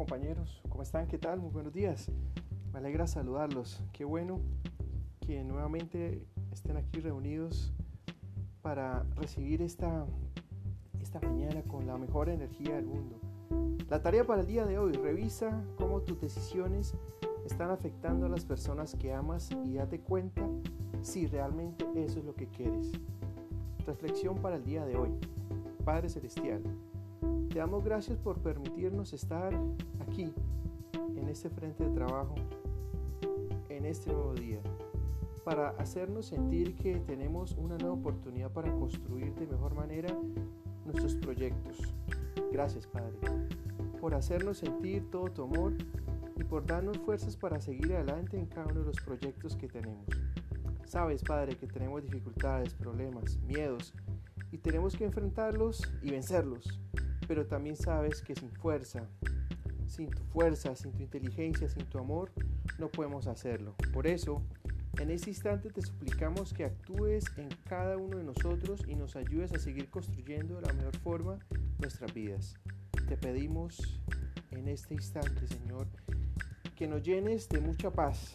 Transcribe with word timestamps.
compañeros, 0.00 0.62
¿cómo 0.70 0.82
están? 0.82 1.06
¿Qué 1.08 1.18
tal? 1.18 1.40
Muy 1.40 1.50
buenos 1.50 1.74
días. 1.74 2.10
Me 2.72 2.78
alegra 2.78 3.06
saludarlos. 3.06 3.82
Qué 3.92 4.06
bueno 4.06 4.40
que 5.20 5.44
nuevamente 5.44 6.24
estén 6.50 6.78
aquí 6.78 7.00
reunidos 7.00 7.74
para 8.62 9.02
recibir 9.16 9.60
esta, 9.60 10.06
esta 11.02 11.20
mañana 11.20 11.60
con 11.64 11.86
la 11.86 11.98
mejor 11.98 12.30
energía 12.30 12.76
del 12.76 12.86
mundo. 12.86 13.20
La 13.90 14.00
tarea 14.00 14.24
para 14.24 14.40
el 14.40 14.46
día 14.46 14.64
de 14.64 14.78
hoy, 14.78 14.92
revisa 14.92 15.62
cómo 15.76 16.00
tus 16.00 16.18
decisiones 16.18 16.94
están 17.44 17.70
afectando 17.70 18.24
a 18.24 18.30
las 18.30 18.46
personas 18.46 18.94
que 18.94 19.12
amas 19.12 19.50
y 19.66 19.74
date 19.74 20.00
cuenta 20.00 20.48
si 21.02 21.26
realmente 21.26 21.84
eso 21.94 22.20
es 22.20 22.24
lo 22.24 22.34
que 22.34 22.46
quieres. 22.46 22.90
Reflexión 23.86 24.38
para 24.38 24.56
el 24.56 24.64
día 24.64 24.86
de 24.86 24.96
hoy. 24.96 25.10
Padre 25.84 26.08
Celestial, 26.08 26.62
te 27.52 27.58
damos 27.58 27.82
gracias 27.82 28.16
por 28.16 28.38
permitirnos 28.38 29.12
estar 29.12 29.52
aquí, 30.00 30.32
en 31.16 31.28
este 31.28 31.50
frente 31.50 31.82
de 31.82 31.90
trabajo, 31.90 32.36
en 33.68 33.86
este 33.86 34.12
nuevo 34.12 34.34
día, 34.34 34.60
para 35.44 35.70
hacernos 35.70 36.26
sentir 36.26 36.76
que 36.76 37.00
tenemos 37.00 37.56
una 37.58 37.76
nueva 37.76 37.94
oportunidad 37.94 38.52
para 38.52 38.72
construir 38.72 39.34
de 39.34 39.48
mejor 39.48 39.74
manera 39.74 40.16
nuestros 40.84 41.16
proyectos. 41.16 41.76
Gracias, 42.52 42.86
Padre, 42.86 43.18
por 44.00 44.14
hacernos 44.14 44.58
sentir 44.58 45.10
todo 45.10 45.24
tu 45.24 45.42
amor 45.42 45.72
y 46.36 46.44
por 46.44 46.64
darnos 46.64 46.98
fuerzas 46.98 47.36
para 47.36 47.60
seguir 47.60 47.92
adelante 47.94 48.38
en 48.38 48.46
cada 48.46 48.66
uno 48.68 48.80
de 48.80 48.86
los 48.86 49.00
proyectos 49.00 49.56
que 49.56 49.66
tenemos. 49.66 50.06
Sabes, 50.84 51.24
Padre, 51.24 51.56
que 51.56 51.66
tenemos 51.66 52.04
dificultades, 52.04 52.74
problemas, 52.74 53.40
miedos 53.40 53.92
y 54.52 54.58
tenemos 54.58 54.96
que 54.96 55.04
enfrentarlos 55.04 55.82
y 56.00 56.12
vencerlos 56.12 56.80
pero 57.30 57.46
también 57.46 57.76
sabes 57.76 58.22
que 58.22 58.34
sin 58.34 58.50
fuerza, 58.50 59.06
sin 59.86 60.10
tu 60.10 60.20
fuerza, 60.32 60.74
sin 60.74 60.90
tu 60.90 61.04
inteligencia, 61.04 61.68
sin 61.68 61.84
tu 61.86 62.00
amor, 62.00 62.32
no 62.76 62.88
podemos 62.88 63.28
hacerlo. 63.28 63.76
Por 63.92 64.08
eso, 64.08 64.42
en 64.98 65.12
este 65.12 65.30
instante 65.30 65.70
te 65.70 65.80
suplicamos 65.80 66.52
que 66.52 66.64
actúes 66.64 67.24
en 67.36 67.46
cada 67.68 67.96
uno 67.98 68.16
de 68.16 68.24
nosotros 68.24 68.82
y 68.88 68.96
nos 68.96 69.14
ayudes 69.14 69.52
a 69.52 69.60
seguir 69.60 69.88
construyendo 69.90 70.56
de 70.56 70.62
la 70.62 70.72
mejor 70.72 70.96
forma 70.96 71.38
nuestras 71.78 72.12
vidas. 72.12 72.56
Te 73.06 73.16
pedimos 73.16 74.00
en 74.50 74.66
este 74.66 74.94
instante, 74.94 75.46
Señor, 75.46 75.86
que 76.74 76.88
nos 76.88 77.00
llenes 77.04 77.48
de 77.48 77.60
mucha 77.60 77.92
paz, 77.92 78.34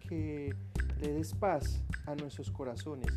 que 0.00 0.52
le 1.00 1.12
des 1.12 1.32
paz 1.32 1.80
a 2.06 2.16
nuestros 2.16 2.50
corazones, 2.50 3.14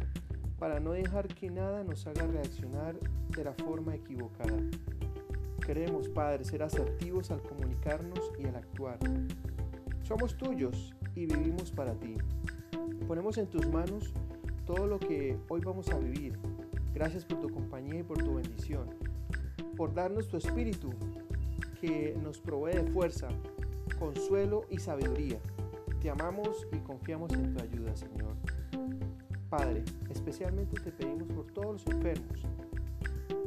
para 0.59 0.79
no 0.79 0.91
dejar 0.91 1.27
que 1.29 1.49
nada 1.49 1.83
nos 1.83 2.05
haga 2.05 2.27
reaccionar 2.27 2.95
de 2.99 3.43
la 3.43 3.53
forma 3.53 3.95
equivocada. 3.95 4.59
Queremos, 5.59 6.09
Padre, 6.09 6.45
ser 6.45 6.63
asertivos 6.63 7.31
al 7.31 7.41
comunicarnos 7.41 8.31
y 8.39 8.45
al 8.45 8.55
actuar. 8.55 8.97
Somos 10.03 10.35
tuyos 10.35 10.95
y 11.15 11.25
vivimos 11.25 11.71
para 11.71 11.93
ti. 11.93 12.15
Ponemos 13.07 13.37
en 13.37 13.47
tus 13.47 13.67
manos 13.67 14.13
todo 14.65 14.87
lo 14.87 14.99
que 14.99 15.37
hoy 15.49 15.61
vamos 15.61 15.89
a 15.89 15.99
vivir. 15.99 16.39
Gracias 16.93 17.25
por 17.25 17.39
tu 17.39 17.49
compañía 17.49 17.99
y 17.99 18.03
por 18.03 18.17
tu 18.17 18.35
bendición. 18.35 18.87
Por 19.77 19.93
darnos 19.93 20.27
tu 20.27 20.37
espíritu 20.37 20.89
que 21.79 22.17
nos 22.23 22.39
provee 22.39 22.75
de 22.75 22.83
fuerza, 22.91 23.27
consuelo 23.99 24.65
y 24.69 24.79
sabiduría. 24.79 25.39
Te 26.01 26.09
amamos 26.09 26.67
y 26.71 26.77
confiamos 26.79 27.31
en 27.33 27.53
tu 27.53 27.63
ayuda, 27.63 27.95
Señor. 27.95 28.35
Padre, 29.49 29.83
especialmente 30.09 30.79
te 30.79 30.91
pedimos 30.91 31.27
por 31.29 31.45
todos 31.47 31.85
los 31.85 31.87
enfermos, 31.87 32.45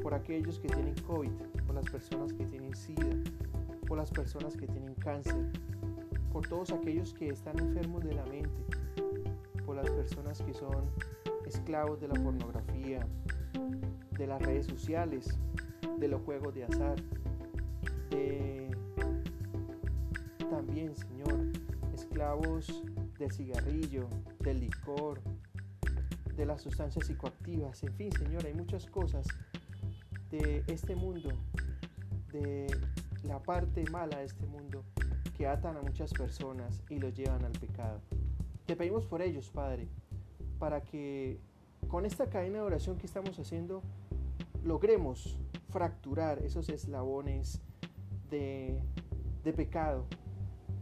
por 0.03 0.15
aquellos 0.15 0.59
que 0.59 0.69
tienen 0.69 0.95
COVID, 1.07 1.31
por 1.73 1.83
las 1.83 1.91
personas 1.91 2.35
que 2.35 2.45
tienen 2.45 2.77
SIDA, 2.77 3.17
por 3.87 3.97
las 3.97 4.11
personas 4.11 4.55
que 4.59 4.67
tienen 4.67 4.95
cáncer, 4.95 5.51
por 6.31 6.47
todos 6.47 6.71
aquellos 6.71 7.15
que 7.15 7.31
están 7.31 7.59
enfermos 7.59 8.05
de 8.05 8.13
la 8.13 8.27
mente, 8.27 8.63
por 9.65 9.77
las 9.77 9.89
personas 9.89 10.43
que 10.43 10.53
son 10.53 10.91
esclavos 11.47 11.99
de 11.99 12.09
la 12.09 12.15
pornografía, 12.15 13.07
de 14.19 14.27
las 14.27 14.43
redes 14.43 14.67
sociales, 14.67 15.39
de 15.99 16.09
los 16.09 16.21
juegos 16.21 16.55
de 16.55 16.65
azar, 16.65 16.97
también, 20.51 20.95
Señor, 20.95 21.47
esclavos 21.95 22.83
del 23.19 23.33
cigarrillo, 23.33 24.09
del 24.41 24.61
licor, 24.61 25.23
de 26.37 26.45
las 26.45 26.61
sustancias 26.61 27.07
psicoactivas, 27.07 27.83
en 27.83 27.95
fin, 27.95 28.13
Señor, 28.13 28.45
hay 28.45 28.53
muchas 28.53 28.85
cosas 28.85 29.27
de 30.33 30.65
este 30.67 30.97
mundo, 30.97 31.31
de 32.33 32.67
la 33.25 33.43
parte 33.43 33.85
mala 33.91 34.19
de 34.19 34.25
este 34.25 34.47
mundo 34.47 34.85
que 35.37 35.47
atan 35.47 35.77
a 35.77 35.83
muchas 35.83 36.13
personas 36.13 36.83
y 36.89 36.99
los 36.99 37.15
llevan 37.15 37.45
al 37.45 37.53
pecado. 37.53 38.01
Te 38.67 38.77
pedimos 38.77 39.07
por 39.07 39.23
ellos, 39.23 39.51
Padre, 39.51 39.89
para 40.59 40.83
que 40.83 41.39
con 41.89 42.07
esta 42.07 42.29
cadena 42.29 42.59
de 42.59 42.65
oración 42.65 42.97
que 42.97 43.07
estamos 43.07 43.39
haciendo 43.39 43.83
logremos 44.65 45.39
fracturar 45.71 46.43
esos 46.43 46.69
eslabones 46.69 47.61
de, 48.31 48.81
de 49.45 49.53
pecado 49.53 50.07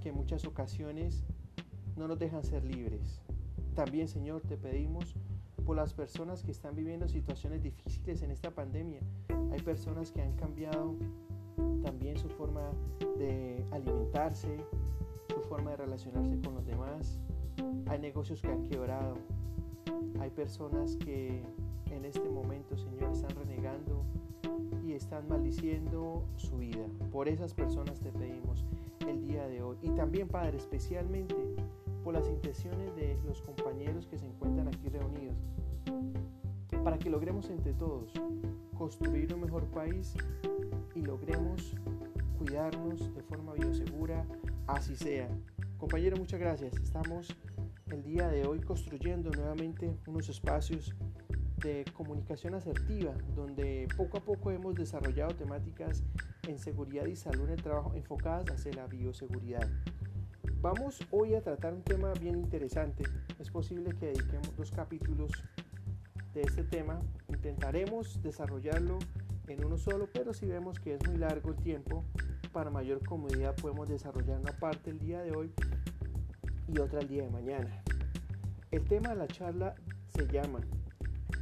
que 0.02 0.10
en 0.10 0.16
muchas 0.16 0.44
ocasiones 0.44 1.24
no 1.96 2.08
nos 2.08 2.18
dejan 2.18 2.44
ser 2.44 2.64
libres. 2.64 3.20
También, 3.74 4.08
Señor, 4.08 4.42
te 4.42 4.56
pedimos 4.56 5.14
por 5.64 5.76
las 5.76 5.94
personas 5.94 6.42
que 6.42 6.50
están 6.50 6.74
viviendo 6.74 7.08
situaciones 7.08 7.62
difíciles 7.62 8.22
en 8.22 8.30
esta 8.30 8.50
pandemia. 8.50 9.00
Hay 9.52 9.60
personas 9.62 10.10
que 10.10 10.22
han 10.22 10.34
cambiado 10.34 10.96
también 11.82 12.16
su 12.16 12.28
forma 12.28 12.70
de 13.18 13.64
alimentarse, 13.70 14.56
su 15.34 15.40
forma 15.42 15.70
de 15.72 15.76
relacionarse 15.78 16.40
con 16.40 16.54
los 16.54 16.66
demás. 16.66 17.18
Hay 17.86 17.98
negocios 17.98 18.40
que 18.40 18.48
han 18.48 18.64
quebrado. 18.64 19.14
Hay 20.20 20.30
personas 20.30 20.96
que 20.96 21.42
en 21.90 22.04
este 22.04 22.28
momento, 22.28 22.76
Señor, 22.76 23.12
están 23.12 23.30
renegando 23.30 24.02
y 24.84 24.92
están 24.92 25.28
maldiciendo 25.28 26.24
su 26.36 26.58
vida. 26.58 26.86
Por 27.12 27.28
esas 27.28 27.54
personas 27.54 28.00
te 28.00 28.10
pedimos 28.12 28.64
el 29.06 29.20
día 29.26 29.46
de 29.48 29.62
hoy. 29.62 29.76
Y 29.82 29.90
también, 29.90 30.28
Padre, 30.28 30.56
especialmente 30.58 31.34
por 32.04 32.14
las 32.14 32.28
intenciones 32.28 32.94
de 32.96 33.18
los 33.26 33.42
compañeros 33.42 34.06
que 34.06 34.18
se 34.18 34.26
encuentran 34.26 34.68
aquí 34.68 34.88
reunidos, 34.88 35.36
para 36.82 36.98
que 36.98 37.10
logremos 37.10 37.50
entre 37.50 37.74
todos 37.74 38.12
construir 38.76 39.34
un 39.34 39.42
mejor 39.42 39.64
país 39.66 40.14
y 40.94 41.02
logremos 41.02 41.74
cuidarnos 42.38 43.14
de 43.14 43.22
forma 43.22 43.52
biosegura, 43.54 44.24
así 44.66 44.96
sea. 44.96 45.28
Compañero, 45.78 46.16
muchas 46.16 46.40
gracias. 46.40 46.74
Estamos 46.74 47.36
el 47.90 48.02
día 48.02 48.28
de 48.28 48.46
hoy 48.46 48.60
construyendo 48.60 49.30
nuevamente 49.30 49.96
unos 50.06 50.28
espacios 50.28 50.94
de 51.58 51.84
comunicación 51.92 52.54
asertiva, 52.54 53.12
donde 53.34 53.88
poco 53.96 54.18
a 54.18 54.20
poco 54.20 54.50
hemos 54.50 54.74
desarrollado 54.74 55.34
temáticas 55.34 56.02
en 56.48 56.58
seguridad 56.58 57.06
y 57.06 57.16
salud 57.16 57.46
en 57.46 57.54
el 57.54 57.62
trabajo 57.62 57.94
enfocadas 57.94 58.50
hacia 58.50 58.72
la 58.72 58.86
bioseguridad. 58.86 59.68
Vamos 60.62 61.00
hoy 61.10 61.34
a 61.34 61.42
tratar 61.42 61.74
un 61.74 61.82
tema 61.82 62.12
bien 62.14 62.36
interesante. 62.36 63.04
Es 63.38 63.50
posible 63.50 63.94
que 63.98 64.06
dediquemos 64.06 64.54
dos 64.56 64.70
capítulos 64.70 65.30
de 66.34 66.42
este 66.42 66.64
tema. 66.64 67.00
Intentaremos 67.28 68.22
desarrollarlo 68.22 68.98
en 69.52 69.64
uno 69.64 69.76
solo, 69.76 70.08
pero 70.12 70.32
si 70.32 70.46
vemos 70.46 70.78
que 70.78 70.94
es 70.94 71.06
muy 71.06 71.16
largo 71.16 71.50
el 71.50 71.56
tiempo, 71.56 72.04
para 72.52 72.70
mayor 72.70 73.04
comodidad 73.04 73.54
podemos 73.56 73.88
desarrollar 73.88 74.40
una 74.40 74.52
parte 74.52 74.90
el 74.90 74.98
día 74.98 75.22
de 75.22 75.32
hoy 75.32 75.52
y 76.68 76.78
otra 76.78 77.00
el 77.00 77.08
día 77.08 77.24
de 77.24 77.30
mañana. 77.30 77.82
El 78.70 78.84
tema 78.84 79.10
de 79.10 79.16
la 79.16 79.26
charla 79.26 79.74
se 80.08 80.26
llama 80.26 80.60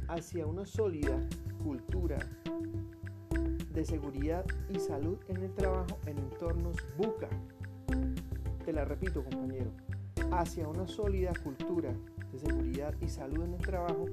Hacia 0.07 0.45
una 0.45 0.65
sólida 0.65 1.19
cultura 1.63 2.17
de 3.73 3.85
seguridad 3.85 4.45
y 4.69 4.79
salud 4.79 5.17
en 5.27 5.43
el 5.43 5.53
trabajo 5.53 5.99
en 6.05 6.17
entornos 6.17 6.77
buca 6.97 7.29
te 8.69 8.73
la 8.73 8.85
repito, 8.85 9.23
compañero. 9.23 9.71
Hacia 10.31 10.67
una 10.67 10.87
sólida 10.87 11.33
cultura 11.43 11.91
de 12.31 12.37
seguridad 12.37 12.93
y 13.01 13.07
salud 13.07 13.43
en 13.43 13.53
el 13.55 13.61
trabajo 13.61 14.05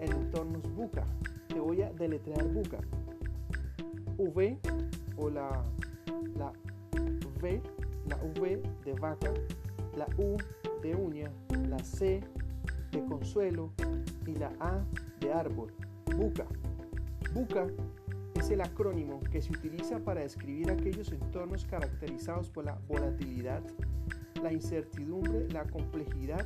en 0.00 0.12
entornos 0.12 0.68
buca. 0.74 1.06
Te 1.46 1.60
voy 1.60 1.82
a 1.82 1.92
deletrear 1.92 2.44
buca. 2.48 2.78
V 4.28 4.58
o 5.16 5.30
la, 5.30 5.64
la 6.36 6.52
V, 7.40 7.62
la 8.08 8.16
V 8.16 8.62
de 8.84 8.92
vaca, 8.94 9.32
la 9.96 10.06
U 10.18 10.36
de 10.82 10.94
uña, 10.94 11.30
la 11.68 11.78
C 11.80 12.20
de 12.90 13.04
consuelo 13.06 13.72
y 14.26 14.34
la 14.34 14.52
A 14.60 14.84
de 15.20 15.32
árbol. 15.32 15.72
Buca. 16.16 16.46
Buca 17.34 17.66
es 18.38 18.50
el 18.50 18.60
acrónimo 18.60 19.20
que 19.30 19.40
se 19.40 19.52
utiliza 19.52 19.98
para 20.00 20.20
describir 20.20 20.70
aquellos 20.70 21.12
entornos 21.12 21.64
caracterizados 21.64 22.50
por 22.50 22.64
la 22.64 22.78
volatilidad, 22.88 23.62
la 24.42 24.52
incertidumbre, 24.52 25.48
la 25.50 25.64
complejidad 25.64 26.44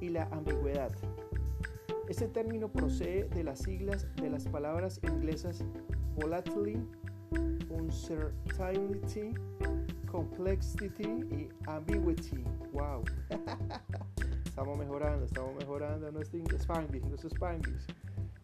y 0.00 0.08
la 0.08 0.24
ambigüedad. 0.32 0.92
Este 2.08 2.26
término 2.26 2.68
procede 2.68 3.28
de 3.28 3.44
las 3.44 3.60
siglas 3.60 4.06
de 4.16 4.30
las 4.30 4.46
palabras 4.46 5.00
inglesas 5.02 5.62
volatility, 6.16 6.80
uncertainty 7.70 9.34
complexity 10.10 11.04
y 11.04 11.48
ambiguity. 11.66 12.42
Wow. 12.72 13.04
estamos 14.44 14.78
mejorando, 14.78 15.24
estamos 15.24 15.54
mejorando 15.56 16.10
nuestro 16.10 16.40
Spanglish, 16.56 17.04
nuestro 17.04 17.28
Spanglish. 17.28 17.86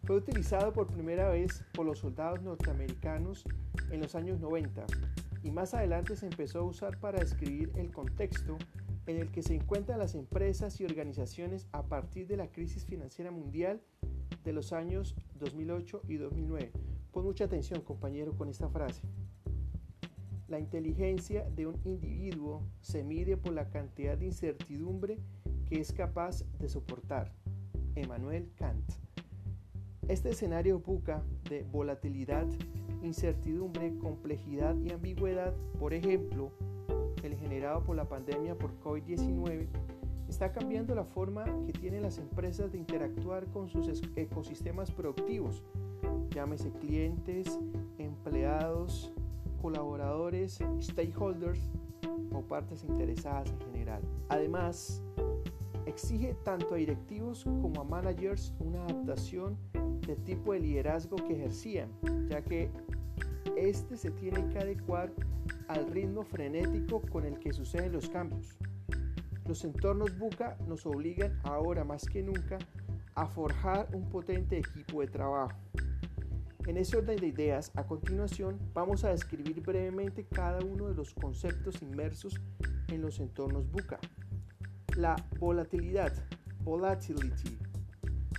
Fue 0.03 0.17
utilizado 0.17 0.71
por 0.71 0.87
primera 0.87 1.29
vez 1.29 1.63
por 1.73 1.85
los 1.85 1.99
soldados 1.99 2.41
norteamericanos 2.41 3.43
en 3.89 4.01
los 4.01 4.13
años 4.15 4.39
90 4.39 4.85
y 5.43 5.51
más 5.51 5.73
adelante 5.73 6.15
se 6.15 6.27
empezó 6.27 6.59
a 6.59 6.63
usar 6.63 6.99
para 6.99 7.19
describir 7.19 7.71
el 7.75 7.91
contexto 7.91 8.57
en 9.07 9.17
el 9.17 9.31
que 9.31 9.43
se 9.43 9.55
encuentran 9.55 9.99
las 9.99 10.15
empresas 10.15 10.79
y 10.79 10.85
organizaciones 10.85 11.67
a 11.71 11.83
partir 11.83 12.27
de 12.27 12.37
la 12.37 12.47
crisis 12.47 12.85
financiera 12.85 13.31
mundial 13.31 13.81
de 14.43 14.53
los 14.53 14.73
años 14.73 15.15
2008 15.39 16.01
y 16.07 16.17
2009. 16.17 16.71
Pon 17.15 17.23
mucha 17.23 17.45
atención, 17.45 17.79
compañero, 17.79 18.33
con 18.33 18.49
esta 18.49 18.67
frase. 18.67 19.01
La 20.49 20.59
inteligencia 20.59 21.49
de 21.49 21.65
un 21.65 21.79
individuo 21.85 22.61
se 22.81 23.05
mide 23.05 23.37
por 23.37 23.53
la 23.53 23.69
cantidad 23.69 24.17
de 24.17 24.25
incertidumbre 24.25 25.17
que 25.65 25.79
es 25.79 25.93
capaz 25.93 26.43
de 26.59 26.67
soportar. 26.67 27.31
Emmanuel 27.95 28.51
Kant. 28.57 28.83
Este 30.09 30.31
escenario 30.31 30.79
buca 30.79 31.23
de 31.49 31.63
volatilidad, 31.63 32.47
incertidumbre, 33.01 33.97
complejidad 33.97 34.75
y 34.81 34.91
ambigüedad, 34.91 35.53
por 35.79 35.93
ejemplo, 35.93 36.51
el 37.23 37.37
generado 37.37 37.81
por 37.85 37.95
la 37.95 38.09
pandemia 38.09 38.57
por 38.57 38.77
COVID-19, 38.81 39.69
está 40.27 40.51
cambiando 40.51 40.93
la 40.93 41.05
forma 41.05 41.45
que 41.65 41.71
tienen 41.71 42.01
las 42.01 42.17
empresas 42.17 42.73
de 42.73 42.77
interactuar 42.77 43.45
con 43.53 43.69
sus 43.69 44.03
ecosistemas 44.17 44.91
productivos, 44.91 45.63
llámese 46.35 46.69
clientes, 46.69 47.57
empleados, 47.97 49.13
colaboradores, 49.61 50.59
stakeholders 50.81 51.71
o 52.33 52.41
partes 52.41 52.83
interesadas 52.83 53.49
en 53.51 53.59
general. 53.71 54.01
Además, 54.27 55.01
exige 55.85 56.35
tanto 56.43 56.75
a 56.75 56.77
directivos 56.77 57.45
como 57.45 57.79
a 57.79 57.85
managers 57.85 58.53
una 58.59 58.83
adaptación 58.83 59.57
de 60.05 60.17
tipo 60.17 60.51
de 60.51 60.59
liderazgo 60.59 61.15
que 61.15 61.35
ejercían, 61.35 61.89
ya 62.29 62.41
que 62.41 62.69
este 63.55 63.95
se 63.95 64.11
tiene 64.11 64.45
que 64.49 64.59
adecuar 64.59 65.13
al 65.69 65.87
ritmo 65.87 66.23
frenético 66.23 67.01
con 67.09 67.23
el 67.23 67.39
que 67.39 67.53
suceden 67.53 67.93
los 67.93 68.09
cambios. 68.09 68.57
Los 69.47 69.63
entornos 69.63 70.17
buca 70.19 70.57
nos 70.67 70.85
obligan 70.85 71.39
ahora 71.43 71.85
más 71.85 72.03
que 72.03 72.21
nunca 72.21 72.57
a 73.13 73.25
forjar 73.25 73.87
un 73.93 74.09
potente 74.09 74.57
equipo 74.57 74.99
de 74.99 75.07
trabajo. 75.07 75.55
En 76.67 76.77
ese 76.77 76.97
orden 76.97 77.17
de 77.17 77.27
ideas, 77.27 77.71
a 77.75 77.85
continuación 77.85 78.57
vamos 78.73 79.03
a 79.03 79.09
describir 79.09 79.61
brevemente 79.61 80.25
cada 80.25 80.65
uno 80.65 80.87
de 80.87 80.95
los 80.95 81.13
conceptos 81.13 81.79
inmersos 81.83 82.41
en 82.87 83.01
los 83.03 83.19
entornos 83.19 83.69
buca. 83.69 83.99
La 84.95 85.15
volatilidad, 85.39 86.11
volatility, 86.63 87.59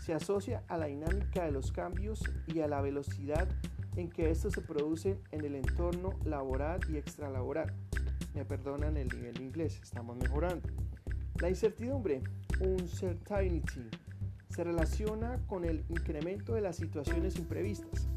se 0.02 0.12
asocia 0.12 0.64
a 0.66 0.76
la 0.76 0.86
dinámica 0.86 1.44
de 1.44 1.52
los 1.52 1.70
cambios 1.70 2.20
y 2.48 2.60
a 2.60 2.66
la 2.66 2.80
velocidad 2.80 3.48
en 3.94 4.10
que 4.10 4.30
estos 4.30 4.54
se 4.54 4.60
producen 4.60 5.20
en 5.30 5.44
el 5.44 5.54
entorno 5.54 6.10
laboral 6.24 6.80
y 6.90 6.96
extralaboral. 6.96 7.72
Me 8.34 8.44
perdonan 8.44 8.96
el 8.96 9.06
nivel 9.08 9.34
de 9.34 9.44
inglés, 9.44 9.78
estamos 9.80 10.16
mejorando. 10.16 10.68
La 11.40 11.48
incertidumbre, 11.48 12.22
uncertainty, 12.60 13.88
se 14.56 14.64
relaciona 14.64 15.38
con 15.48 15.66
el 15.66 15.84
incremento 15.90 16.54
de 16.54 16.62
las 16.62 16.76
situaciones 16.76 17.36
imprevistas. 17.36 18.08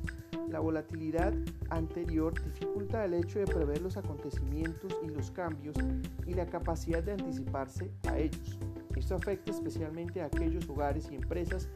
La 0.48 0.62
volatilidad 0.62 1.34
anterior 1.70 2.34
dificulta 2.42 3.04
el 3.04 3.16
hecho 3.16 3.40
de 3.40 3.46
prever 3.46 3.82
los 3.82 3.98
acontecimientos 3.98 4.98
y 5.04 5.10
los 5.10 5.32
cambios 5.32 5.76
y 6.26 6.34
la 6.34 6.46
capacidad 6.46 7.04
de 7.04 7.12
anticiparse 7.12 7.92
a 8.08 8.18
ellos. 8.18 8.58
Esto 8.96 9.16
afecta 9.16 9.52
especialmente 9.52 10.22
a 10.22 10.28
aquellos 10.28 10.68
hogares 10.70 11.10
y 11.12 11.16
empresas 11.16 11.68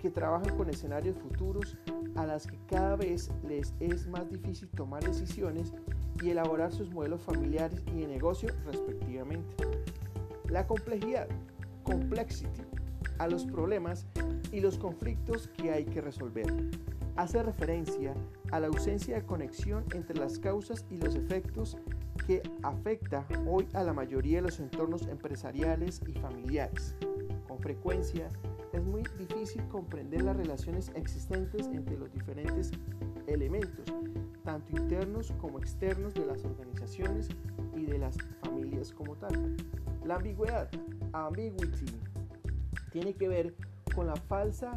que 0.00 0.08
trabajan 0.08 0.56
con 0.56 0.70
escenarios 0.70 1.18
futuros 1.18 1.76
a 2.14 2.24
las 2.24 2.46
que 2.46 2.58
cada 2.68 2.94
vez 2.94 3.28
les 3.48 3.74
es 3.80 4.06
más 4.06 4.30
difícil 4.30 4.68
tomar 4.68 5.02
decisiones 5.02 5.72
y 6.22 6.30
elaborar 6.30 6.70
sus 6.70 6.88
modelos 6.90 7.22
familiares 7.22 7.82
y 7.92 8.02
de 8.02 8.06
negocio 8.06 8.50
respectivamente. 8.66 9.56
La 10.48 10.64
complejidad, 10.64 11.26
complexity, 11.82 12.62
a 13.18 13.28
los 13.28 13.44
problemas 13.44 14.06
y 14.52 14.60
los 14.60 14.78
conflictos 14.78 15.48
que 15.56 15.70
hay 15.70 15.84
que 15.84 16.00
resolver. 16.00 16.46
Hace 17.16 17.42
referencia 17.42 18.14
a 18.50 18.60
la 18.60 18.68
ausencia 18.68 19.16
de 19.16 19.26
conexión 19.26 19.84
entre 19.94 20.18
las 20.18 20.38
causas 20.38 20.84
y 20.90 20.96
los 20.96 21.14
efectos 21.14 21.76
que 22.26 22.42
afecta 22.62 23.26
hoy 23.46 23.68
a 23.74 23.82
la 23.82 23.92
mayoría 23.92 24.38
de 24.38 24.42
los 24.42 24.60
entornos 24.60 25.06
empresariales 25.06 26.00
y 26.06 26.12
familiares. 26.14 26.96
Con 27.46 27.58
frecuencia 27.58 28.28
es 28.72 28.82
muy 28.82 29.02
difícil 29.18 29.62
comprender 29.68 30.22
las 30.22 30.36
relaciones 30.36 30.90
existentes 30.94 31.66
entre 31.66 31.98
los 31.98 32.10
diferentes 32.12 32.70
elementos, 33.26 33.92
tanto 34.42 34.76
internos 34.76 35.32
como 35.38 35.58
externos 35.58 36.14
de 36.14 36.24
las 36.24 36.44
organizaciones 36.44 37.28
y 37.76 37.84
de 37.84 37.98
las 37.98 38.16
familias 38.42 38.90
como 38.92 39.16
tal. 39.16 39.56
La 40.04 40.16
ambigüedad, 40.16 40.70
ambiguity, 41.12 41.86
tiene 42.92 43.14
que 43.14 43.28
ver 43.28 43.54
con 43.94 44.06
la 44.06 44.16
falsa, 44.16 44.74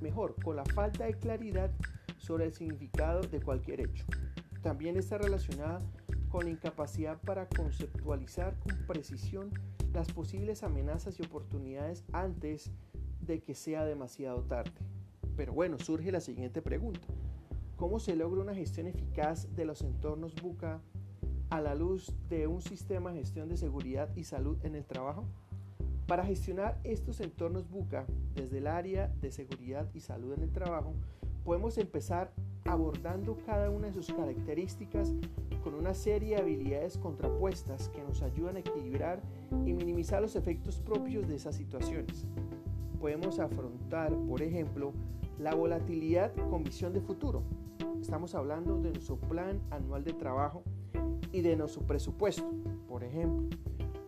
mejor, 0.00 0.36
con 0.42 0.56
la 0.56 0.64
falta 0.64 1.04
de 1.04 1.14
claridad 1.14 1.70
sobre 2.18 2.46
el 2.46 2.52
significado 2.52 3.20
de 3.20 3.40
cualquier 3.40 3.80
hecho. 3.80 4.04
También 4.62 4.96
está 4.96 5.18
relacionada 5.18 5.80
con 6.28 6.44
la 6.44 6.50
incapacidad 6.50 7.20
para 7.20 7.48
conceptualizar 7.48 8.58
con 8.60 8.86
precisión 8.86 9.50
las 9.92 10.10
posibles 10.12 10.62
amenazas 10.62 11.18
y 11.18 11.22
oportunidades 11.22 12.04
antes 12.12 12.70
de 13.20 13.42
que 13.42 13.54
sea 13.54 13.84
demasiado 13.84 14.42
tarde. 14.42 14.72
Pero 15.36 15.52
bueno, 15.52 15.78
surge 15.78 16.12
la 16.12 16.20
siguiente 16.20 16.62
pregunta. 16.62 17.06
¿Cómo 17.76 17.98
se 17.98 18.16
logra 18.16 18.40
una 18.40 18.54
gestión 18.54 18.86
eficaz 18.86 19.54
de 19.54 19.64
los 19.64 19.82
entornos 19.82 20.34
buca 20.40 20.80
a 21.50 21.60
la 21.60 21.74
luz 21.74 22.14
de 22.28 22.46
un 22.46 22.62
sistema 22.62 23.12
de 23.12 23.18
gestión 23.18 23.48
de 23.48 23.56
seguridad 23.56 24.14
y 24.16 24.24
salud 24.24 24.56
en 24.64 24.76
el 24.76 24.86
trabajo? 24.86 25.26
Para 26.06 26.24
gestionar 26.24 26.78
estos 26.84 27.20
entornos 27.20 27.70
buca 27.70 28.06
desde 28.34 28.58
el 28.58 28.66
área 28.66 29.08
de 29.20 29.30
seguridad 29.30 29.88
y 29.94 30.00
salud 30.00 30.32
en 30.34 30.42
el 30.42 30.52
trabajo, 30.52 30.94
podemos 31.44 31.78
empezar 31.78 32.32
abordando 32.64 33.36
cada 33.46 33.70
una 33.70 33.88
de 33.88 33.94
sus 33.94 34.12
características 34.12 35.14
con 35.62 35.74
una 35.74 35.94
serie 35.94 36.36
de 36.36 36.42
habilidades 36.42 36.98
contrapuestas 36.98 37.88
que 37.88 38.02
nos 38.02 38.22
ayudan 38.22 38.56
a 38.56 38.60
equilibrar 38.60 39.22
y 39.64 39.72
minimizar 39.72 40.20
los 40.20 40.36
efectos 40.36 40.80
propios 40.80 41.28
de 41.28 41.36
esas 41.36 41.54
situaciones. 41.54 42.26
Podemos 43.00 43.38
afrontar, 43.38 44.12
por 44.28 44.42
ejemplo, 44.42 44.92
la 45.38 45.54
volatilidad 45.54 46.32
con 46.50 46.64
visión 46.64 46.92
de 46.92 47.00
futuro. 47.00 47.42
Estamos 48.00 48.34
hablando 48.34 48.78
de 48.78 48.90
nuestro 48.90 49.16
plan 49.16 49.60
anual 49.70 50.04
de 50.04 50.12
trabajo 50.12 50.62
y 51.32 51.40
de 51.40 51.56
nuestro 51.56 51.82
presupuesto, 51.82 52.50
por 52.88 53.04
ejemplo. 53.04 53.48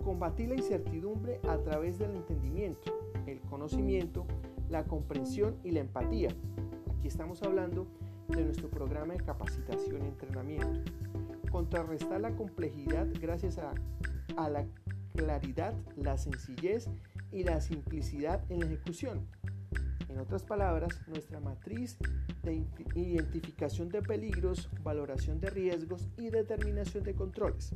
Combatir 0.05 0.49
la 0.49 0.57
incertidumbre 0.57 1.41
a 1.49 1.57
través 1.59 1.99
del 1.99 2.13
entendimiento, 2.13 2.93
el 3.27 3.41
conocimiento, 3.41 4.27
la 4.69 4.85
comprensión 4.85 5.57
y 5.65 5.71
la 5.71 5.81
empatía. 5.81 6.29
Aquí 6.99 7.09
estamos 7.09 7.43
hablando 7.43 7.87
de 8.29 8.45
nuestro 8.45 8.69
programa 8.69 9.15
de 9.15 9.21
capacitación 9.21 10.03
y 10.03 10.09
entrenamiento 10.09 10.93
contrarrestar 11.55 12.21
la 12.21 12.35
complejidad 12.35 13.07
gracias 13.21 13.59
a, 13.59 13.75
a 14.37 14.49
la 14.49 14.67
claridad, 15.15 15.73
la 15.95 16.19
sencillez 16.19 16.89
y 17.31 17.45
la 17.45 17.61
simplicidad 17.61 18.43
en 18.51 18.59
la 18.59 18.67
ejecución. 18.67 19.25
En 20.09 20.19
otras 20.19 20.43
palabras, 20.43 21.01
nuestra 21.07 21.39
matriz 21.39 21.97
de 22.43 22.67
identificación 22.97 23.89
de 23.89 24.03
peligros, 24.03 24.69
valoración 24.83 25.39
de 25.39 25.51
riesgos 25.51 26.09
y 26.17 26.31
determinación 26.31 27.05
de 27.05 27.15
controles. 27.15 27.71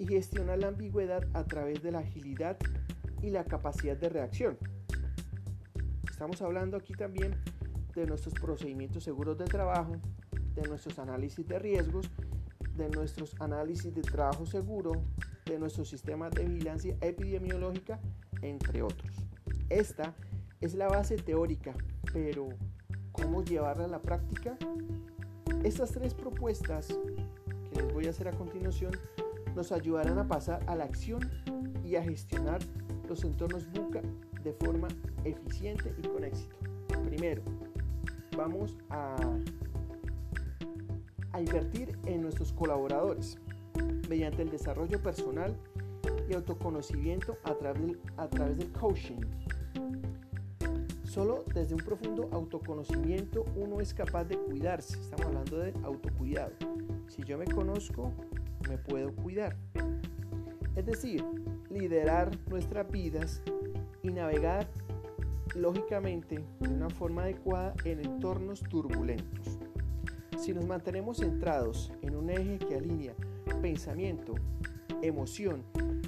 Y 0.00 0.08
gestionar 0.08 0.58
la 0.58 0.66
ambigüedad 0.68 1.22
a 1.32 1.44
través 1.44 1.80
de 1.80 1.92
la 1.92 2.00
agilidad 2.00 2.56
y 3.22 3.30
la 3.30 3.44
capacidad 3.44 3.96
de 3.96 4.08
reacción. 4.08 4.58
Estamos 6.10 6.42
hablando 6.42 6.76
aquí 6.76 6.94
también 6.94 7.36
de 7.94 8.06
nuestros 8.06 8.34
procedimientos 8.34 9.04
seguros 9.04 9.38
de 9.38 9.44
trabajo, 9.44 9.92
de 10.56 10.62
nuestros 10.62 10.98
análisis 10.98 11.46
de 11.46 11.58
riesgos 11.60 12.10
de 12.80 12.88
nuestros 12.88 13.34
análisis 13.40 13.94
de 13.94 14.00
trabajo 14.00 14.46
seguro, 14.46 14.92
de 15.44 15.58
nuestros 15.58 15.88
sistemas 15.88 16.32
de 16.32 16.44
vigilancia 16.44 16.96
epidemiológica, 17.00 18.00
entre 18.40 18.82
otros. 18.82 19.12
Esta 19.68 20.14
es 20.60 20.74
la 20.74 20.88
base 20.88 21.16
teórica, 21.16 21.74
pero 22.12 22.48
¿cómo 23.12 23.44
llevarla 23.44 23.84
a 23.84 23.88
la 23.88 24.00
práctica? 24.00 24.56
Estas 25.62 25.92
tres 25.92 26.14
propuestas 26.14 26.88
que 27.72 27.82
les 27.82 27.92
voy 27.92 28.06
a 28.06 28.10
hacer 28.10 28.28
a 28.28 28.32
continuación 28.32 28.92
nos 29.54 29.72
ayudarán 29.72 30.18
a 30.18 30.26
pasar 30.26 30.62
a 30.66 30.76
la 30.76 30.84
acción 30.84 31.20
y 31.84 31.96
a 31.96 32.02
gestionar 32.02 32.60
los 33.08 33.24
entornos 33.24 33.70
buca 33.72 34.00
de 34.42 34.52
forma 34.52 34.88
eficiente 35.24 35.94
y 35.98 36.06
con 36.06 36.24
éxito. 36.24 36.56
Primero, 37.04 37.42
vamos 38.36 38.76
a 38.88 39.16
invertir 41.40 41.98
en 42.06 42.22
nuestros 42.22 42.52
colaboradores. 42.52 43.38
mediante 44.08 44.42
el 44.42 44.50
desarrollo 44.50 45.00
personal 45.00 45.56
y 46.28 46.34
autoconocimiento 46.34 47.36
a 47.44 47.54
través 47.54 47.80
del, 47.80 48.00
a 48.16 48.28
través 48.28 48.58
del 48.58 48.72
coaching. 48.72 49.20
Solo 51.04 51.44
desde 51.54 51.74
un 51.74 51.80
profundo 51.80 52.28
autoconocimiento 52.32 53.44
uno 53.56 53.80
es 53.80 53.94
capaz 53.94 54.24
de 54.24 54.36
cuidarse. 54.36 55.00
Estamos 55.00 55.26
hablando 55.26 55.58
de 55.58 55.72
autocuidado. 55.84 56.52
Si 57.08 57.22
yo 57.22 57.38
me 57.38 57.46
conozco, 57.46 58.12
me 58.70 58.78
puedo 58.78 59.12
cuidar. 59.16 59.56
Es 60.76 60.86
decir, 60.86 61.24
liderar 61.70 62.30
nuestras 62.48 62.88
vidas 62.88 63.42
y 64.00 64.10
navegar 64.10 64.68
lógicamente 65.56 66.44
de 66.60 66.68
una 66.68 66.88
forma 66.88 67.24
adecuada 67.24 67.74
en 67.84 67.98
entornos 67.98 68.60
turbulentos. 68.60 69.58
Si 70.38 70.54
nos 70.54 70.66
mantenemos 70.66 71.18
centrados 71.18 71.92
en 72.02 72.14
un 72.14 72.30
eje 72.30 72.58
que 72.58 72.76
alinea 72.76 73.14
pensamiento, 73.60 74.36
emoción 75.02 75.64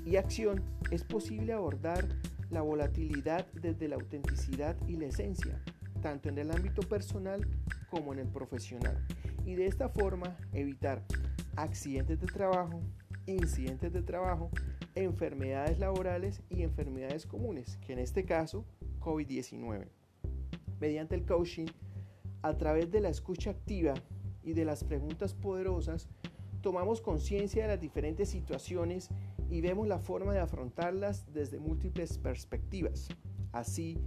y 0.07 0.15
acción, 0.15 0.63
es 0.93 1.03
posible 1.03 1.53
abordar 1.53 2.07
la 2.51 2.63
volatilidad 2.63 3.47
desde 3.55 3.89
la 3.89 3.97
autenticidad 3.97 4.77
y 4.87 4.97
la 4.97 5.07
esencia, 5.07 5.61
tanto 6.01 6.29
en 6.29 6.39
el 6.39 6.53
ámbito 6.53 6.83
personal 6.83 7.45
como 7.91 8.13
en 8.13 8.21
el 8.21 8.29
profesional, 8.29 9.05
y 9.45 9.55
de 9.55 9.67
esta 9.67 9.89
forma 9.89 10.37
evitar 10.53 11.03
accidentes 11.57 12.21
de 12.21 12.27
trabajo, 12.27 12.81
incidentes 13.27 13.93
de 13.93 14.03
trabajo, 14.03 14.51
enfermedades 14.95 15.79
laborales 15.79 16.43
y 16.51 16.63
enfermedades 16.63 17.27
comunes, 17.27 17.79
que 17.87 17.93
en 17.93 17.99
este 17.99 18.25
caso 18.25 18.65
COVID-19. 19.01 19.87
Mediante 20.81 21.15
el 21.15 21.25
coaching, 21.25 21.67
a 22.43 22.57
través 22.57 22.91
de 22.91 23.01
la 23.01 23.09
escucha 23.09 23.51
activa 23.51 23.95
y 24.43 24.53
de 24.53 24.65
las 24.65 24.85
preguntas 24.85 25.35
poderosas, 25.35 26.09
tomamos 26.61 27.01
conciencia 27.01 27.63
de 27.63 27.69
las 27.69 27.81
diferentes 27.81 28.29
situaciones 28.29 29.11
y 29.51 29.61
vemos 29.61 29.87
la 29.87 29.99
forma 29.99 30.33
de 30.33 30.41
afrontarlas 30.41 31.33
desde 31.33 31.61
múltiples 31.61 32.19
perspectivas. 32.19 33.09
Así, 33.53 33.99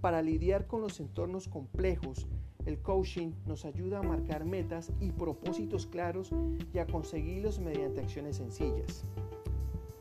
para 0.00 0.22
lidiar 0.22 0.66
con 0.66 0.80
los 0.80 1.00
entornos 1.00 1.48
complejos, 1.48 2.26
el 2.66 2.78
coaching 2.78 3.32
nos 3.46 3.64
ayuda 3.64 3.98
a 3.98 4.02
marcar 4.02 4.44
metas 4.44 4.92
y 5.00 5.10
propósitos 5.10 5.86
claros 5.86 6.30
y 6.72 6.78
a 6.78 6.86
conseguirlos 6.86 7.58
mediante 7.58 8.00
acciones 8.00 8.36
sencillas. 8.36 9.04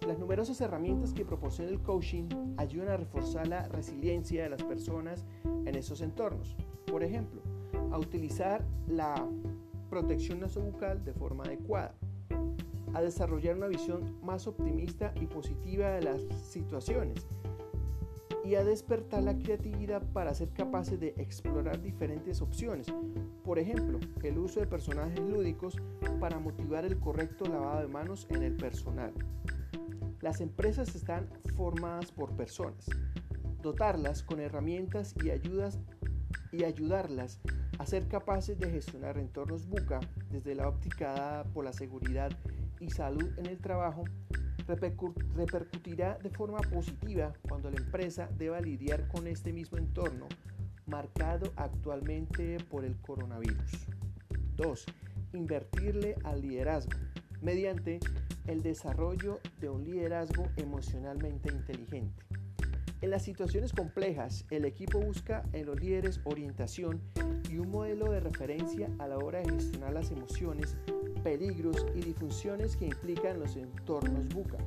Las 0.07 0.19
numerosas 0.19 0.59
herramientas 0.61 1.13
que 1.13 1.25
proporciona 1.25 1.69
el 1.69 1.79
coaching 1.81 2.27
ayudan 2.57 2.89
a 2.89 2.97
reforzar 2.97 3.47
la 3.47 3.67
resiliencia 3.67 4.43
de 4.43 4.49
las 4.49 4.63
personas 4.63 5.25
en 5.43 5.75
esos 5.75 6.01
entornos. 6.01 6.55
Por 6.87 7.03
ejemplo, 7.03 7.41
a 7.91 7.97
utilizar 7.97 8.65
la 8.87 9.27
protección 9.89 10.39
nasobucal 10.39 11.03
de 11.03 11.13
forma 11.13 11.43
adecuada, 11.43 11.93
a 12.93 13.01
desarrollar 13.01 13.55
una 13.55 13.67
visión 13.67 14.17
más 14.23 14.47
optimista 14.47 15.13
y 15.19 15.27
positiva 15.27 15.89
de 15.91 16.01
las 16.01 16.21
situaciones 16.41 17.27
y 18.43 18.55
a 18.55 18.63
despertar 18.63 19.23
la 19.23 19.37
creatividad 19.37 20.01
para 20.13 20.33
ser 20.33 20.49
capaces 20.49 20.99
de 20.99 21.13
explorar 21.17 21.81
diferentes 21.81 22.41
opciones. 22.41 22.87
Por 23.43 23.59
ejemplo, 23.59 23.99
el 24.23 24.37
uso 24.37 24.59
de 24.59 24.67
personajes 24.67 25.19
lúdicos 25.19 25.77
para 26.19 26.39
motivar 26.39 26.85
el 26.85 26.99
correcto 26.99 27.45
lavado 27.45 27.81
de 27.81 27.87
manos 27.87 28.27
en 28.29 28.43
el 28.43 28.55
personal. 28.55 29.13
Las 30.21 30.41
empresas 30.41 30.95
están 30.95 31.29
formadas 31.55 32.11
por 32.11 32.35
personas. 32.35 32.85
Dotarlas 33.61 34.23
con 34.23 34.39
herramientas 34.39 35.15
y 35.23 35.29
ayudas 35.29 35.79
y 36.51 36.63
ayudarlas 36.63 37.39
a 37.77 37.85
ser 37.85 38.07
capaces 38.07 38.59
de 38.59 38.69
gestionar 38.69 39.17
entornos 39.17 39.67
buca 39.67 39.99
desde 40.29 40.55
la 40.55 40.67
óptica 40.67 41.13
dada 41.13 41.43
por 41.45 41.65
la 41.65 41.73
seguridad 41.73 42.31
y 42.79 42.89
salud 42.89 43.27
en 43.37 43.45
el 43.47 43.57
trabajo 43.57 44.03
repercutirá 44.75 46.17
de 46.17 46.29
forma 46.29 46.59
positiva 46.59 47.33
cuando 47.47 47.69
la 47.69 47.77
empresa 47.77 48.29
deba 48.37 48.61
lidiar 48.61 49.07
con 49.07 49.27
este 49.27 49.53
mismo 49.53 49.77
entorno 49.77 50.27
marcado 50.85 51.51
actualmente 51.55 52.57
por 52.69 52.85
el 52.85 52.95
coronavirus. 53.01 53.87
2. 54.55 54.85
Invertirle 55.33 56.15
al 56.23 56.41
liderazgo 56.41 56.97
mediante 57.41 57.99
el 58.47 58.61
desarrollo 58.61 59.39
de 59.59 59.69
un 59.69 59.83
liderazgo 59.83 60.47
emocionalmente 60.57 61.51
inteligente. 61.51 62.25
En 63.01 63.09
las 63.09 63.23
situaciones 63.23 63.73
complejas, 63.73 64.45
el 64.51 64.65
equipo 64.65 64.99
busca 64.99 65.43
en 65.53 65.65
los 65.65 65.79
líderes 65.79 66.21
orientación 66.23 67.01
y 67.49 67.57
un 67.57 67.71
modelo 67.71 68.11
de 68.11 68.19
referencia 68.19 68.89
a 68.99 69.07
la 69.07 69.17
hora 69.17 69.39
de 69.39 69.51
gestionar 69.51 69.93
las 69.93 70.11
emociones, 70.11 70.77
peligros 71.23 71.85
y 71.95 72.01
disfunciones 72.01 72.75
que 72.75 72.85
implican 72.85 73.39
los 73.39 73.55
entornos 73.55 74.27
buca. 74.29 74.57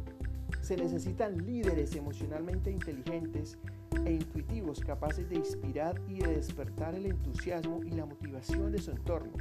Se 0.61 0.77
necesitan 0.77 1.45
líderes 1.45 1.95
emocionalmente 1.95 2.71
inteligentes 2.71 3.59
e 4.05 4.13
intuitivos 4.13 4.81
capaces 4.81 5.29
de 5.29 5.37
inspirar 5.37 6.01
y 6.09 6.21
de 6.21 6.37
despertar 6.37 6.95
el 6.95 7.07
entusiasmo 7.07 7.81
y 7.85 7.91
la 7.91 8.07
motivación 8.07 8.73
de 8.73 8.81
su 8.81 8.91
entorno. 8.91 9.33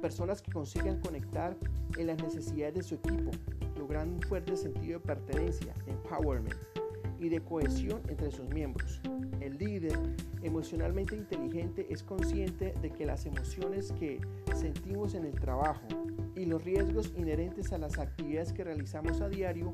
Personas 0.00 0.42
que 0.42 0.52
consigan 0.52 1.00
conectar 1.00 1.56
en 1.96 2.06
las 2.06 2.22
necesidades 2.22 2.74
de 2.74 2.82
su 2.82 2.94
equipo, 2.96 3.30
logrando 3.76 4.16
un 4.16 4.22
fuerte 4.22 4.56
sentido 4.56 4.98
de 4.98 5.06
pertenencia, 5.06 5.74
empowerment 5.86 6.56
y 7.18 7.28
de 7.28 7.40
cohesión 7.40 8.00
entre 8.08 8.30
sus 8.30 8.48
miembros. 8.48 9.00
Líder 9.62 9.96
emocionalmente 10.42 11.14
inteligente 11.14 11.86
es 11.88 12.02
consciente 12.02 12.74
de 12.82 12.90
que 12.90 13.06
las 13.06 13.26
emociones 13.26 13.92
que 13.92 14.20
sentimos 14.56 15.14
en 15.14 15.24
el 15.24 15.38
trabajo 15.38 15.86
y 16.34 16.46
los 16.46 16.64
riesgos 16.64 17.12
inherentes 17.16 17.72
a 17.72 17.78
las 17.78 18.00
actividades 18.00 18.52
que 18.52 18.64
realizamos 18.64 19.20
a 19.20 19.28
diario 19.28 19.72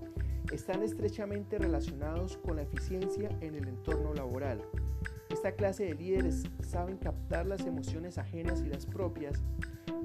están 0.53 0.83
estrechamente 0.83 1.57
relacionados 1.57 2.37
con 2.37 2.57
la 2.57 2.63
eficiencia 2.63 3.31
en 3.41 3.55
el 3.55 3.67
entorno 3.67 4.13
laboral. 4.13 4.61
Esta 5.31 5.53
clase 5.53 5.87
de 5.87 5.95
líderes 5.95 6.43
saben 6.61 6.99
captar 6.99 7.47
las 7.47 7.65
emociones 7.65 8.19
ajenas 8.19 8.61
y 8.61 8.69
las 8.69 8.85
propias 8.85 9.43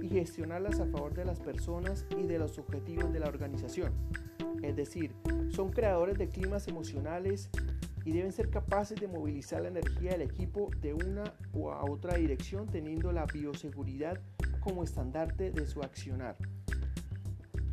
y 0.02 0.08
gestionarlas 0.08 0.80
a 0.80 0.86
favor 0.86 1.14
de 1.14 1.26
las 1.26 1.42
personas 1.42 2.06
y 2.18 2.24
de 2.24 2.40
los 2.40 2.58
objetivos 2.58 3.12
de 3.12 3.20
la 3.20 3.28
organización. 3.28 3.92
Es 4.62 4.78
decir, 4.78 5.14
son 5.50 5.72
creadores 5.72 6.18
de 6.18 6.30
climas 6.30 6.70
emocionales 6.70 7.50
y 8.06 8.12
deben 8.12 8.32
ser 8.32 8.50
capaces 8.50 9.00
de 9.00 9.08
movilizar 9.08 9.62
la 9.62 9.70
energía 9.70 10.12
del 10.12 10.22
equipo 10.22 10.70
de 10.82 10.94
una 10.94 11.34
u 11.54 11.70
a 11.70 11.84
otra 11.84 12.16
dirección 12.16 12.68
teniendo 12.68 13.12
la 13.12 13.26
bioseguridad 13.26 14.20
como 14.62 14.84
estandarte 14.84 15.52
de 15.52 15.66
su 15.68 15.82
accionar. 15.82 16.36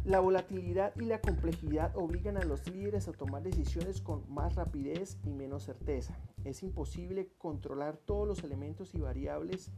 La 0.04 0.20
volatilidad 0.20 0.94
y 0.96 1.04
la 1.04 1.20
complejidad 1.20 1.94
obligan 1.96 2.36
a 2.36 2.44
los 2.44 2.68
líderes 2.70 3.06
a 3.06 3.12
tomar 3.12 3.42
decisiones 3.42 4.00
con 4.00 4.24
más 4.32 4.54
rapidez 4.54 5.18
y 5.24 5.30
menos 5.30 5.64
certeza. 5.64 6.16
Es 6.44 6.62
imposible 6.62 7.28
controlar 7.36 7.96
todos 7.98 8.26
los 8.26 8.42
elementos 8.42 8.94
y 8.94 8.98
variables 8.98 9.70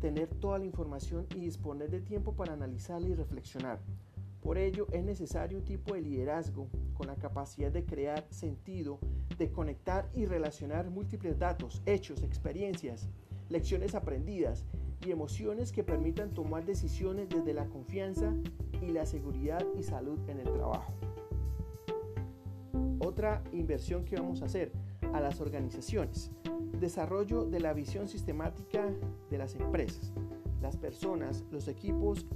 tener 0.00 0.28
toda 0.28 0.58
la 0.58 0.64
información 0.64 1.26
y 1.34 1.40
disponer 1.40 1.90
de 1.90 2.00
tiempo 2.00 2.34
para 2.34 2.54
analizarla 2.54 3.08
y 3.08 3.14
reflexionar. 3.14 3.78
Por 4.40 4.56
ello 4.56 4.86
es 4.90 5.04
necesario 5.04 5.58
un 5.58 5.64
tipo 5.64 5.94
de 5.94 6.00
liderazgo 6.00 6.68
con 6.94 7.06
la 7.06 7.16
capacidad 7.16 7.70
de 7.70 7.84
crear 7.84 8.26
sentido, 8.30 8.98
de 9.40 9.50
conectar 9.50 10.10
y 10.14 10.26
relacionar 10.26 10.90
múltiples 10.90 11.38
datos, 11.38 11.80
hechos, 11.86 12.22
experiencias, 12.22 13.08
lecciones 13.48 13.94
aprendidas 13.94 14.66
y 15.04 15.12
emociones 15.12 15.72
que 15.72 15.82
permitan 15.82 16.30
tomar 16.34 16.66
decisiones 16.66 17.30
desde 17.30 17.54
la 17.54 17.64
confianza 17.64 18.34
y 18.82 18.88
la 18.90 19.06
seguridad 19.06 19.64
y 19.78 19.82
salud 19.82 20.18
en 20.28 20.40
el 20.40 20.52
trabajo. 20.52 20.92
Otra 22.98 23.42
inversión 23.52 24.04
que 24.04 24.16
vamos 24.16 24.42
a 24.42 24.44
hacer 24.44 24.72
a 25.14 25.20
las 25.20 25.40
organizaciones 25.40 26.30
Desarrollo 26.78 27.44
de 27.46 27.60
la 27.60 27.72
visión 27.72 28.08
sistemática 28.08 28.88
de 29.30 29.38
las 29.38 29.54
empresas. 29.54 30.12
Las 30.60 30.76
personas, 30.76 31.44
los 31.50 31.66
equipos 31.66 32.26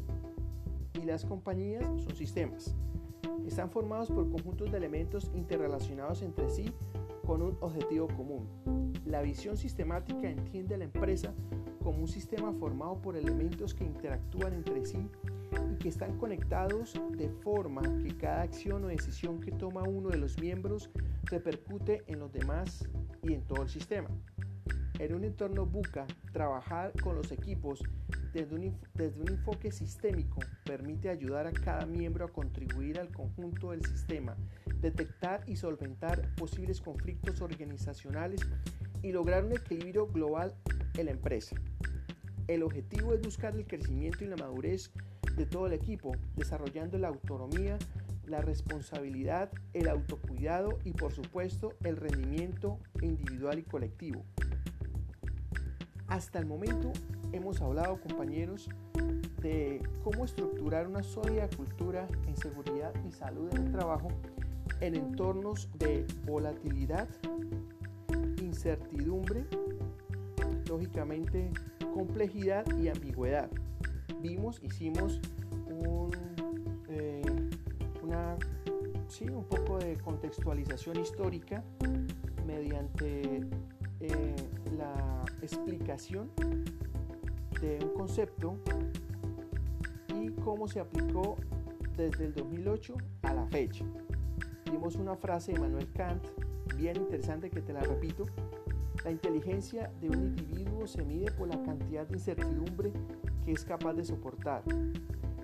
y 0.94 1.04
las 1.04 1.26
compañías 1.26 1.84
son 2.02 2.16
sistemas. 2.16 2.74
Están 3.46 3.70
formados 3.70 4.10
por 4.10 4.30
conjuntos 4.30 4.70
de 4.70 4.78
elementos 4.78 5.30
interrelacionados 5.34 6.22
entre 6.22 6.48
sí 6.48 6.72
con 7.24 7.42
un 7.42 7.56
objetivo 7.60 8.08
común. 8.08 8.46
La 9.06 9.22
visión 9.22 9.56
sistemática 9.56 10.28
entiende 10.28 10.74
a 10.74 10.78
la 10.78 10.84
empresa 10.84 11.32
como 11.82 11.98
un 11.98 12.08
sistema 12.08 12.52
formado 12.54 13.00
por 13.02 13.16
elementos 13.16 13.74
que 13.74 13.84
interactúan 13.84 14.54
entre 14.54 14.84
sí 14.84 15.08
y 15.72 15.76
que 15.76 15.88
están 15.88 16.16
conectados 16.18 16.94
de 17.10 17.28
forma 17.28 17.82
que 18.02 18.16
cada 18.16 18.42
acción 18.42 18.84
o 18.84 18.88
decisión 18.88 19.40
que 19.40 19.52
toma 19.52 19.82
uno 19.82 20.08
de 20.08 20.18
los 20.18 20.40
miembros 20.40 20.90
repercute 21.24 22.02
en 22.06 22.18
los 22.18 22.32
demás 22.32 22.88
y 23.22 23.34
en 23.34 23.42
todo 23.42 23.62
el 23.62 23.68
sistema. 23.68 24.08
En 24.98 25.14
un 25.14 25.24
entorno 25.24 25.66
buca, 25.66 26.06
trabajar 26.32 26.92
con 27.02 27.16
los 27.16 27.32
equipos 27.32 27.82
desde 28.32 28.54
un, 28.54 28.76
desde 28.94 29.20
un, 29.20 29.28
enfoque 29.28 29.72
sistémico 29.72 30.40
permite 30.64 31.08
ayudar 31.08 31.46
a 31.46 31.52
cada 31.52 31.84
miembro 31.84 32.24
a 32.24 32.28
contribuir 32.28 33.00
al 33.00 33.08
conjunto 33.10 33.72
del 33.72 33.84
sistema, 33.84 34.36
detectar 34.84 35.42
y 35.48 35.56
solventar 35.56 36.34
posibles 36.36 36.80
conflictos 36.80 37.40
organizacionales 37.40 38.40
y 39.02 39.12
lograr 39.12 39.44
un 39.44 39.52
equilibrio 39.52 40.06
global 40.06 40.54
en 40.96 41.06
la 41.06 41.12
empresa. 41.12 41.56
El 42.46 42.62
objetivo 42.62 43.14
es 43.14 43.22
buscar 43.22 43.56
el 43.56 43.66
crecimiento 43.66 44.24
y 44.24 44.28
la 44.28 44.36
madurez 44.36 44.90
de 45.36 45.46
todo 45.46 45.66
el 45.66 45.72
equipo, 45.72 46.12
desarrollando 46.36 46.98
la 46.98 47.08
autonomía 47.08 47.78
la 48.26 48.40
responsabilidad, 48.40 49.50
el 49.72 49.88
autocuidado 49.88 50.78
y 50.84 50.92
por 50.92 51.12
supuesto 51.12 51.74
el 51.84 51.96
rendimiento 51.96 52.78
individual 53.02 53.58
y 53.58 53.62
colectivo. 53.62 54.24
Hasta 56.06 56.38
el 56.38 56.46
momento 56.46 56.92
hemos 57.32 57.60
hablado, 57.60 58.00
compañeros, 58.00 58.68
de 59.40 59.82
cómo 60.02 60.24
estructurar 60.24 60.86
una 60.86 61.02
sólida 61.02 61.48
cultura 61.54 62.08
en 62.26 62.36
seguridad 62.36 62.92
y 63.06 63.12
salud 63.12 63.50
en 63.52 63.66
el 63.66 63.72
trabajo 63.72 64.08
en 64.80 64.96
entornos 64.96 65.68
de 65.78 66.06
volatilidad, 66.26 67.08
incertidumbre, 68.40 69.46
lógicamente 70.68 71.50
complejidad 71.92 72.64
y 72.78 72.88
ambigüedad. 72.88 73.50
Vimos, 74.20 74.60
hicimos 74.62 75.20
un, 75.68 76.10
eh, 76.88 77.22
una, 78.02 78.36
sí, 79.08 79.28
un 79.28 79.44
poco 79.44 79.78
de 79.78 79.96
contextualización 79.98 81.00
histórica 81.00 81.62
mediante 82.46 83.40
eh, 84.00 84.34
la 84.76 85.24
explicación 85.42 86.30
de 87.60 87.78
un 87.82 87.90
concepto 87.94 88.56
y 90.14 90.30
cómo 90.42 90.68
se 90.68 90.80
aplicó 90.80 91.36
desde 91.96 92.26
el 92.26 92.34
2008 92.34 92.96
a 93.22 93.34
la 93.34 93.46
fecha. 93.46 93.84
Vimos 94.74 94.96
una 94.96 95.14
frase 95.14 95.52
de 95.52 95.60
Manuel 95.60 95.88
Kant 95.92 96.26
bien 96.76 96.96
interesante 96.96 97.48
que 97.48 97.62
te 97.62 97.72
la 97.72 97.82
repito. 97.82 98.26
La 99.04 99.12
inteligencia 99.12 99.92
de 100.00 100.08
un 100.08 100.36
individuo 100.36 100.88
se 100.88 101.04
mide 101.04 101.30
por 101.30 101.46
la 101.46 101.62
cantidad 101.62 102.04
de 102.08 102.14
incertidumbre 102.14 102.92
que 103.44 103.52
es 103.52 103.64
capaz 103.64 103.92
de 103.92 104.04
soportar. 104.04 104.64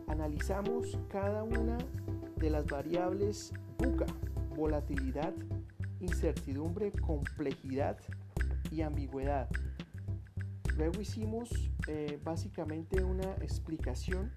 Analizamos 0.08 0.98
cada 1.08 1.44
una 1.44 1.78
de 2.38 2.50
las 2.50 2.66
variables 2.66 3.52
BUCA, 3.78 4.06
volatilidad, 4.56 5.32
incertidumbre, 6.00 6.90
complejidad 6.90 7.98
y 8.72 8.80
ambigüedad. 8.80 9.48
Luego 10.76 11.00
hicimos 11.00 11.70
eh, 11.86 12.18
básicamente 12.24 13.04
una 13.04 13.30
explicación 13.36 14.32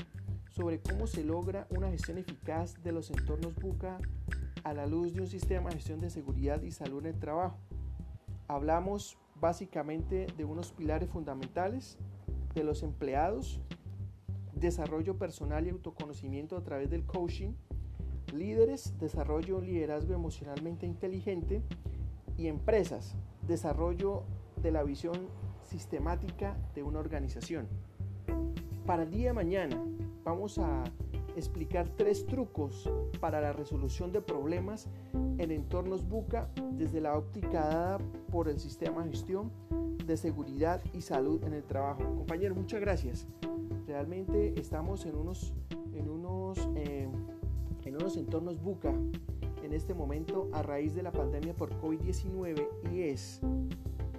sobre 0.52 0.80
cómo 0.82 1.08
se 1.08 1.24
logra 1.24 1.66
una 1.72 1.90
gestión 1.90 2.20
eficaz 2.20 2.76
de 2.84 2.92
los 2.92 3.10
entornos 3.10 3.56
BUCA 3.56 3.98
a 4.64 4.74
la 4.74 4.86
luz 4.86 5.14
de 5.14 5.22
un 5.22 5.28
sistema 5.28 5.70
de 5.70 5.76
gestión 5.76 6.00
de 6.00 6.10
seguridad 6.10 6.62
y 6.62 6.72
salud 6.72 7.06
en 7.06 7.14
el 7.14 7.20
trabajo. 7.20 7.58
Hablamos 8.48 9.18
básicamente 9.40 10.28
de 10.38 10.46
unos 10.46 10.72
pilares 10.72 11.10
fundamentales 11.10 11.98
de 12.56 12.64
los 12.64 12.84
empleados, 12.84 13.60
desarrollo 14.54 15.18
personal 15.18 15.66
y 15.68 15.72
autoconocimiento 15.72 16.56
a 16.56 16.64
través 16.64 16.90
del 16.90 17.06
coaching, 17.06 17.54
líderes, 18.34 18.98
desarrollo 19.00 19.58
un 19.58 19.66
liderazgo 19.66 20.14
emocionalmente 20.14 20.86
inteligente 20.86 21.62
y 22.38 22.48
empresas, 22.48 23.16
desarrollo 23.48 24.24
de 24.62 24.72
la 24.72 24.84
visión 24.84 25.16
sistemática 25.70 26.56
de 26.76 26.84
una 26.84 27.00
organización. 27.00 27.68
Para 28.86 29.04
el 29.04 29.12
día 29.12 29.30
de 29.30 29.34
mañana 29.34 29.84
vamos 30.24 30.58
a 30.60 30.84
explicar 31.36 31.90
tres 31.96 32.26
trucos 32.26 32.90
para 33.20 33.42
la 33.42 33.54
resolución 33.54 34.12
de 34.12 34.22
problemas 34.22 34.88
en 35.38 35.52
entornos 35.52 36.08
buca 36.08 36.50
desde 36.72 37.02
la 37.02 37.18
óptica 37.18 37.66
dada 37.66 37.98
por 38.32 38.50
el 38.50 38.60
sistema 38.60 39.04
de 39.04 39.12
gestión 39.12 39.52
de 40.06 40.18
seguridad 40.18 40.82
y 40.94 41.02
salud 41.02 41.44
en 41.44 41.54
el 41.54 41.64
trabajo. 41.64 42.04
Compañeros, 42.16 42.58
muchas 42.58 42.82
gracias. 42.82 43.28
Realmente 43.88 44.60
estamos 44.60 45.06
en 45.06 45.16
unos, 45.16 45.54
en 45.94 46.10
unos, 46.10 46.58
eh, 46.76 47.08
en 47.86 47.96
unos 47.96 48.18
entornos 48.18 48.62
buca 48.62 48.94
en 49.64 49.74
este 49.74 49.94
momento 49.94 50.50
a 50.52 50.62
raíz 50.62 50.94
de 50.94 51.04
la 51.04 51.12
pandemia 51.12 51.54
por 51.54 51.70
COVID-19 51.82 52.68
y 52.92 53.02
es 53.04 53.42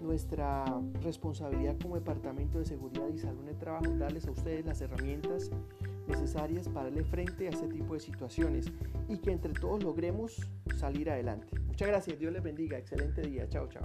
nuestra 0.03 0.65
responsabilidad 1.03 1.77
como 1.81 1.97
Departamento 1.97 2.59
de 2.59 2.67
Seguridad 2.67 3.09
y 3.09 3.19
Salud 3.19 3.43
en 3.43 3.49
el 3.49 3.59
Trabajo 3.59 3.87
darles 3.97 4.27
a 4.27 4.31
ustedes 4.31 4.65
las 4.65 4.81
herramientas 4.81 5.51
necesarias 6.07 6.69
para 6.69 6.85
darle 6.85 7.05
frente 7.05 7.47
a 7.47 7.51
este 7.51 7.67
tipo 7.69 7.95
de 7.95 8.01
situaciones 8.01 8.67
y 9.09 9.19
que 9.19 9.33
entre 9.33 9.53
todos 9.53 9.83
logremos 9.83 10.37
salir 10.77 11.11
adelante. 11.11 11.59
Muchas 11.61 11.89
gracias, 11.89 12.19
Dios 12.19 12.33
les 12.33 12.43
bendiga, 12.43 12.79
excelente 12.79 13.23
día, 13.23 13.49
chao, 13.49 13.69
chao. 13.69 13.85